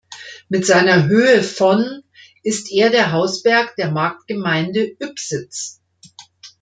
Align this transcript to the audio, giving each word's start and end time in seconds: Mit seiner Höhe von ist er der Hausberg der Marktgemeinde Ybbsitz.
Mit 0.49 0.65
seiner 0.65 1.03
Höhe 1.05 1.43
von 1.43 2.01
ist 2.41 2.71
er 2.71 2.89
der 2.89 3.11
Hausberg 3.11 3.75
der 3.75 3.91
Marktgemeinde 3.91 4.97
Ybbsitz. 4.99 5.79